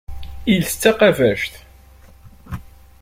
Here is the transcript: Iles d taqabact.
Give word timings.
Iles 0.53 0.73
d 0.75 0.79
taqabact. 0.81 1.53